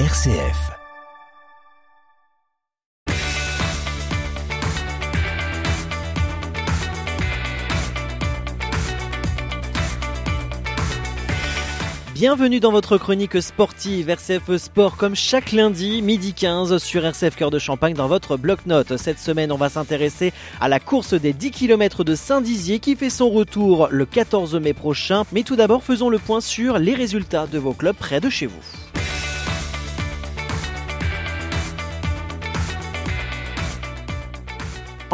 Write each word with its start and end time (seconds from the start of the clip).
RCF. 0.00 0.72
Bienvenue 12.12 12.58
dans 12.58 12.72
votre 12.72 12.98
chronique 12.98 13.40
sportive 13.40 14.10
RCF 14.10 14.56
Sport 14.56 14.96
comme 14.96 15.14
chaque 15.14 15.52
lundi, 15.52 16.02
midi 16.02 16.34
15 16.34 16.78
sur 16.78 17.04
RCF 17.04 17.36
Cœur 17.36 17.52
de 17.52 17.60
Champagne 17.60 17.94
dans 17.94 18.08
votre 18.08 18.36
bloc-notes. 18.36 18.96
Cette 18.96 19.20
semaine, 19.20 19.52
on 19.52 19.56
va 19.56 19.68
s'intéresser 19.68 20.32
à 20.60 20.68
la 20.68 20.80
course 20.80 21.14
des 21.14 21.32
10 21.32 21.52
km 21.52 22.02
de 22.02 22.16
Saint-Dizier 22.16 22.80
qui 22.80 22.96
fait 22.96 23.10
son 23.10 23.30
retour 23.30 23.86
le 23.92 24.06
14 24.06 24.56
mai 24.56 24.72
prochain. 24.72 25.22
Mais 25.30 25.44
tout 25.44 25.54
d'abord, 25.54 25.84
faisons 25.84 26.08
le 26.08 26.18
point 26.18 26.40
sur 26.40 26.80
les 26.80 26.94
résultats 26.94 27.46
de 27.46 27.58
vos 27.58 27.74
clubs 27.74 27.94
près 27.94 28.18
de 28.18 28.28
chez 28.28 28.46
vous. 28.46 28.93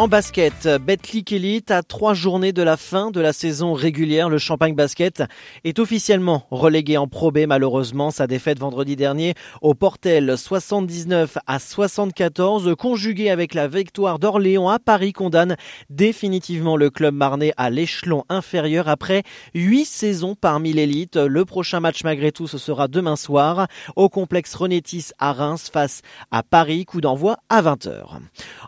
En 0.00 0.08
basket, 0.08 0.66
Betclic 0.80 1.30
Elite 1.30 1.70
à 1.70 1.82
trois 1.82 2.14
journées 2.14 2.54
de 2.54 2.62
la 2.62 2.78
fin 2.78 3.10
de 3.10 3.20
la 3.20 3.34
saison 3.34 3.74
régulière. 3.74 4.30
Le 4.30 4.38
Champagne 4.38 4.74
Basket 4.74 5.22
est 5.62 5.78
officiellement 5.78 6.46
relégué 6.50 6.96
en 6.96 7.06
Pro 7.06 7.30
B 7.30 7.40
malheureusement. 7.46 8.10
Sa 8.10 8.26
défaite 8.26 8.58
vendredi 8.58 8.96
dernier 8.96 9.34
au 9.60 9.74
Portel 9.74 10.38
79 10.38 11.36
à 11.46 11.58
74 11.58 12.74
conjuguée 12.78 13.28
avec 13.28 13.52
la 13.52 13.68
victoire 13.68 14.18
d'Orléans 14.18 14.70
à 14.70 14.78
Paris 14.78 15.12
condamne 15.12 15.56
définitivement 15.90 16.78
le 16.78 16.88
club 16.88 17.14
marnais 17.14 17.52
à 17.58 17.68
l'échelon 17.68 18.24
inférieur 18.30 18.88
après 18.88 19.22
huit 19.52 19.84
saisons 19.84 20.34
parmi 20.34 20.72
l'élite. 20.72 21.16
Le 21.16 21.44
prochain 21.44 21.80
match 21.80 22.04
malgré 22.04 22.32
tout 22.32 22.46
ce 22.46 22.56
sera 22.56 22.88
demain 22.88 23.16
soir 23.16 23.66
au 23.96 24.08
complexe 24.08 24.54
Renétis 24.54 25.10
à 25.18 25.34
Reims 25.34 25.68
face 25.70 26.00
à 26.30 26.42
Paris. 26.42 26.86
Coup 26.86 27.02
d'envoi 27.02 27.36
à 27.50 27.60
20h. 27.60 28.16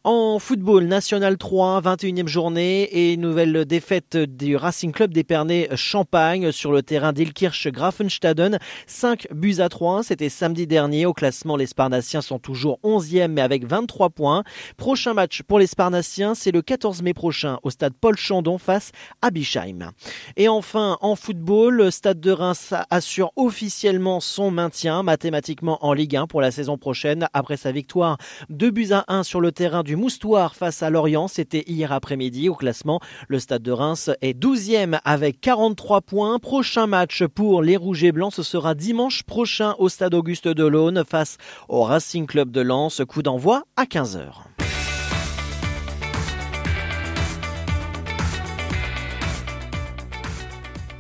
En 0.05 0.39
football 0.39 0.85
national 0.85 1.22
3, 1.23 1.81
21e 1.83 2.27
journée 2.27 2.89
et 2.91 3.17
nouvelle 3.17 3.65
défaite 3.65 4.17
du 4.17 4.57
Racing 4.57 4.91
Club 4.91 5.15
d'Épernay 5.15 5.69
Champagne 5.77 6.51
sur 6.51 6.73
le 6.73 6.83
terrain 6.83 7.13
d'Ilkirch 7.13 7.69
Grafenstaden. 7.69 8.59
5 8.89 9.29
buts 9.33 9.61
à 9.61 9.69
3, 9.69 10.03
c'était 10.03 10.29
samedi 10.29 10.67
dernier. 10.67 11.07
Au 11.07 11.13
classement, 11.13 11.57
les 11.57 11.67
Sparnassiens 11.67 12.23
sont 12.23 12.41
toujours 12.41 12.81
11e 12.83 13.29
mais 13.29 13.41
avec 13.41 13.65
23 13.65 14.11
points. 14.11 14.43
Prochain 14.77 15.15
match 15.15 15.43
pour 15.43 15.61
les 15.61 15.69
Sparnassiens, 15.69 16.35
c'est 16.35 16.51
le 16.51 16.61
14 16.61 17.03
mai 17.03 17.15
prochain 17.15 17.59
au 17.63 17.71
stade 17.71 17.95
Paul 18.01 18.17
Chandon 18.17 18.59
face 18.59 18.91
à 19.23 19.31
Bischheim. 19.31 19.93
Et 20.37 20.49
enfin, 20.49 20.99
en 21.03 21.15
football, 21.15 21.77
le 21.77 21.91
stade 21.93 22.21
de 22.21 22.33
Reims 22.33 22.75
assure 22.91 23.31
officiellement 23.37 24.19
son 24.19 24.51
maintien 24.51 25.05
mathématiquement 25.05 25.79
en 25.87 25.93
Ligue 25.93 26.17
1 26.17 26.27
pour 26.27 26.41
la 26.41 26.51
saison 26.51 26.79
prochaine 26.79 27.29
après 27.33 27.57
sa 27.57 27.71
victoire 27.71 28.19
2 28.51 28.71
buts 28.73 28.89
à 28.91 29.05
1 29.07 29.23
sur 29.23 29.41
le 29.41 29.53
terrain 29.53 29.85
du 29.85 29.95
Moustoir 29.95 30.57
face 30.57 30.83
à 30.83 30.91
Lorient 30.91 31.12
c'était 31.29 31.65
hier 31.67 31.93
après-midi 31.93 32.49
au 32.49 32.55
classement. 32.55 33.01
Le 33.29 33.39
stade 33.39 33.63
de 33.63 33.73
Reims 33.73 34.11
est 34.21 34.39
12e 34.39 35.01
avec 35.05 35.41
43 35.41 36.01
points. 36.01 36.39
Prochain 36.39 36.87
match 36.87 37.25
pour 37.25 37.63
les 37.63 37.77
Rouges 37.77 38.05
et 38.05 38.13
Blancs, 38.13 38.35
ce 38.35 38.43
sera 38.43 38.75
dimanche 38.75 39.23
prochain 39.23 39.75
au 39.79 39.89
stade 39.89 40.15
Auguste 40.15 40.49
de 40.49 40.65
Laune 40.65 41.05
face 41.09 41.37
au 41.69 41.83
Racing 41.83 42.27
Club 42.27 42.51
de 42.51 42.61
Lens. 42.61 43.03
Coup 43.09 43.23
d'envoi 43.23 43.65
à 43.77 43.85
15h. 43.85 44.52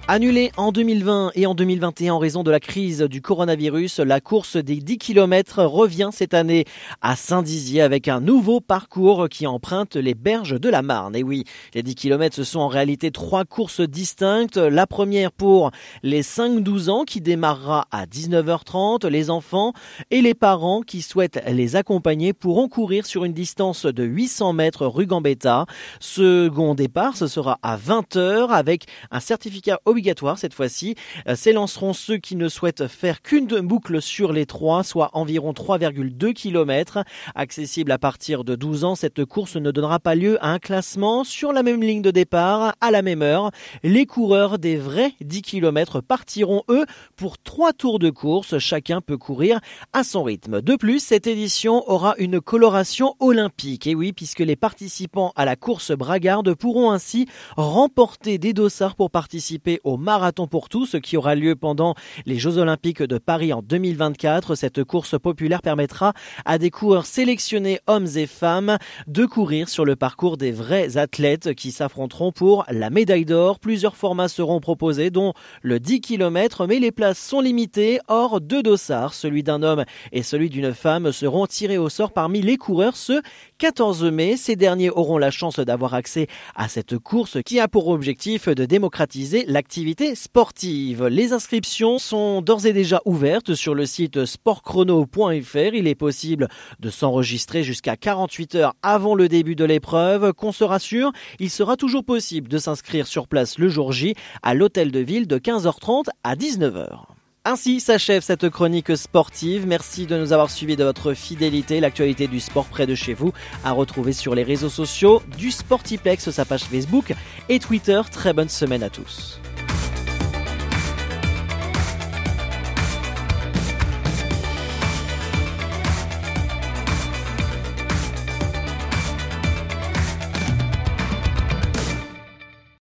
Annulée 0.09 0.51
en 0.57 0.73
2020 0.73 1.31
et 1.37 1.47
en 1.47 1.55
2021 1.55 2.15
en 2.15 2.19
raison 2.19 2.43
de 2.43 2.51
la 2.51 2.59
crise 2.59 3.03
du 3.03 3.23
coronavirus, 3.23 4.01
la 4.01 4.21
course 4.21 4.57
des 4.57 4.81
10 4.81 4.99
km 4.99 5.63
revient 5.63 6.11
cette 6.13 6.35
année 6.35 6.65
à 7.03 7.15
Saint-Dizier 7.15 7.83
avec 7.83 8.09
un 8.09 8.21
nouveau 8.21 8.61
parcours 8.61 9.29
qui 9.29 9.47
emprunte 9.47 9.95
les 9.95 10.15
berges 10.15 10.61
de 10.61 10.69
la 10.69 10.83
Marne. 10.83 11.15
Et 11.15 11.23
oui, 11.23 11.45
les 11.73 11.85
10 11.85 11.95
km 11.95 12.35
ce 12.35 12.43
sont 12.43 12.59
en 12.59 12.67
réalité 12.67 13.13
trois 13.13 13.45
courses 13.45 13.81
distinctes. 13.81 14.57
La 14.57 14.89
première 14.89 15.31
pour 15.31 15.71
les 16.03 16.23
5-12 16.23 16.91
ans 16.91 17.05
qui 17.05 17.21
démarrera 17.21 17.87
à 17.93 18.05
19h30. 18.07 19.07
Les 19.07 19.31
enfants 19.31 19.73
et 20.11 20.21
les 20.21 20.35
parents 20.35 20.83
qui 20.83 21.01
souhaitent 21.01 21.41
les 21.47 21.77
accompagner 21.77 22.33
pourront 22.33 22.69
courir 22.69 23.07
sur 23.07 23.25
une 23.25 23.33
distance 23.33 23.87
de 23.87 24.03
800 24.03 24.53
mètres 24.53 24.85
rue 24.85 25.07
Gambetta. 25.07 25.67
Second 26.01 26.75
départ, 26.75 27.17
ce 27.17 27.29
sera 27.29 27.61
à 27.63 27.77
20h 27.79 28.49
avec 28.49 28.87
un 29.13 29.21
certificat 29.21 29.79
obligatoire 29.93 30.39
cette 30.39 30.55
fois-ci. 30.55 30.97
Euh, 31.29 31.37
s'élanceront 31.37 31.93
ceux 31.93 32.17
qui 32.17 32.35
ne 32.35 32.49
souhaitent 32.49 32.89
faire 32.89 33.23
qu'une 33.23 33.47
boucle 33.47 34.03
sur 34.03 34.33
les 34.33 34.47
trois, 34.47 34.83
soit 34.83 35.11
environ 35.13 35.53
3,2 35.53 36.33
km. 36.33 37.05
Accessible 37.35 37.93
à 37.93 37.99
partir 37.99 38.45
de 38.45 38.57
12 38.57 38.85
ans, 38.85 38.95
cette 38.95 39.25
course 39.25 39.57
ne 39.57 39.71
donnera 39.71 40.01
pas 40.01 40.15
lieu 40.15 40.43
à 40.45 40.49
un 40.49 40.59
classement 40.59 41.25
sur 41.25 41.53
la 41.53 41.63
même 41.63 41.83
ligne 41.83 42.03
de 42.03 42.11
départ, 42.11 42.75
à 42.81 42.91
la 42.91 43.03
même 43.03 43.23
heure. 43.23 43.51
Les 43.83 44.07
coureurs 44.07 44.59
des 44.59 44.77
vrais 44.77 45.13
10 45.21 45.43
km 45.43 46.01
partiront, 46.01 46.63
eux, 46.69 46.87
pour 47.17 47.39
trois 47.39 47.73
tours 47.73 47.99
de 47.99 48.11
course. 48.11 48.59
Chacun 48.59 49.01
peut 49.01 49.19
courir 49.19 49.61
à 49.93 50.05
son 50.05 50.23
rythme. 50.23 50.63
De 50.63 50.77
plus, 50.77 51.01
cette 51.01 51.27
édition 51.27 51.89
aura 51.91 52.15
une 52.19 52.41
coloration 52.41 53.15
olympique. 53.21 53.87
Et 53.87 53.95
oui, 53.95 54.13
puisque 54.13 54.41
les 54.41 54.57
participants 54.57 55.33
à 55.37 55.45
la 55.45 55.57
course 55.57 55.93
bragarde 55.93 56.55
pourront 56.55 56.91
ainsi 56.91 57.27
remporter 57.57 58.39
des 58.39 58.53
dossards 58.53 58.97
pour 58.97 59.11
participer 59.11 59.81
au 59.85 59.97
Marathon 59.97 60.47
pour 60.47 60.69
tous 60.69 60.97
qui 61.03 61.17
aura 61.17 61.35
lieu 61.35 61.57
pendant 61.57 61.95
les 62.27 62.39
Jeux 62.39 62.59
Olympiques 62.59 63.03
de 63.03 63.19
Paris 63.19 63.53
en 63.53 63.63
2024. 63.63 64.55
Cette 64.55 64.85
course 64.85 65.19
populaire 65.19 65.63
permettra 65.63 66.13
à 66.45 66.59
des 66.59 66.71
coureurs 66.71 67.07
sélectionnés 67.07 67.81
hommes 67.87 68.07
et 68.17 68.27
femmes 68.27 68.79
de 69.07 69.27
courir 69.27 69.69
sur 69.69 69.85
le 69.85 69.97
parcours 69.97 70.37
des 70.37 70.53
vrais 70.53 70.97
athlètes 70.97 71.55
qui 71.55 71.73
s'affronteront 71.73 72.33
pour 72.33 72.65
la 72.69 72.91
médaille 72.91 73.25
d'or. 73.25 73.59
Plusieurs 73.59 73.97
formats 73.97 74.29
seront 74.29 74.61
proposés 74.61 75.11
dont 75.11 75.33
le 75.63 75.81
10 75.81 76.01
km 76.01 76.67
mais 76.67 76.79
les 76.79 76.93
places 76.93 77.19
sont 77.19 77.41
limitées. 77.41 77.99
Or, 78.09 78.41
deux 78.41 78.63
dossards, 78.63 79.15
celui 79.15 79.43
d'un 79.43 79.63
homme 79.63 79.85
et 80.13 80.23
celui 80.23 80.51
d'une 80.51 80.75
femme 80.75 81.13
seront 81.13 81.47
tirés 81.47 81.79
au 81.79 81.89
sort 81.89 82.13
parmi 82.13 82.41
les 82.43 82.57
coureurs 82.57 82.97
ce 82.97 83.21
14 83.59 84.05
mai. 84.05 84.37
Ces 84.37 84.57
derniers 84.57 84.91
auront 84.91 85.19
la 85.19 85.31
chance 85.31 85.59
d'avoir 85.59 85.95
accès 85.95 86.29
à 86.55 86.69
cette 86.69 86.99
course 86.99 87.39
qui 87.45 87.59
a 87.59 87.69
pour 87.69 87.89
objectif 87.89 88.49
de 88.49 88.65
démocratiser 88.65 89.45
l'activité 89.47 89.72
sportive. 90.15 91.07
Les 91.07 91.33
inscriptions 91.33 91.99
sont 91.99 92.43
d'ores 92.43 92.67
et 92.67 92.73
déjà 92.75 93.01
ouvertes 93.07 93.55
sur 93.55 93.75
le 93.75 93.87
site 93.87 94.27
sportchrono.fr. 94.27 95.75
Il 95.75 95.89
est 95.89 95.95
possible 95.95 96.49
de 96.81 96.91
s'enregistrer 96.91 97.63
jusqu'à 97.63 97.97
48 97.97 98.55
heures 98.57 98.75
avant 98.83 99.15
le 99.15 99.29
début 99.29 99.57
de 99.57 99.65
l'épreuve. 99.65 100.35
Qu'on 100.35 100.53
se 100.53 100.65
rassure, 100.65 101.13
il 101.39 101.49
sera 101.49 101.77
toujours 101.77 102.05
possible 102.05 102.49
de 102.49 102.59
s'inscrire 102.59 103.07
sur 103.07 103.29
place 103.29 103.59
le 103.59 103.69
jour 103.69 103.93
J 103.93 104.15
à 104.43 104.53
l'hôtel 104.53 104.91
de 104.91 105.01
ville 105.01 105.27
de 105.27 105.39
15h30 105.39 106.09
à 106.23 106.37
19h. 106.37 107.07
Ainsi 107.45 107.81
s'achève 107.81 108.23
cette 108.23 108.51
chronique 108.51 108.97
sportive. 108.97 109.67
Merci 109.67 110.07
de 110.07 110.19
nous 110.19 110.33
avoir 110.33 110.51
suivis 110.51 110.77
de 110.77 110.85
votre 110.85 111.15
fidélité. 111.15 111.81
L'actualité 111.81 112.29
du 112.29 112.41
sport 112.41 112.67
près 112.67 112.87
de 112.87 112.95
chez 112.95 113.15
vous 113.15 113.33
à 113.65 113.73
retrouver 113.73 114.13
sur 114.13 114.35
les 114.35 114.45
réseaux 114.45 114.69
sociaux 114.69 115.23
du 115.39 115.51
Sportiplex, 115.51 116.31
sa 116.31 116.45
page 116.45 116.65
Facebook 116.65 117.15
et 117.49 117.59
Twitter. 117.59 118.01
Très 118.13 118.33
bonne 118.33 118.51
semaine 118.51 118.83
à 118.83 118.91
tous. 118.91 119.41